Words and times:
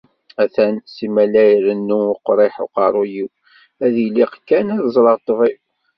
Atan 0.43 0.73
simmal 0.93 1.33
irennu 1.57 1.97
leqriḥ 2.09 2.55
uqerruy-iw. 2.65 3.29
Ad 3.85 3.93
y-iliq 3.99 4.33
kan 4.47 4.67
ad 4.75 4.79
d-ẓreɣ 4.83 5.17
ṭṭbib. 5.21 5.57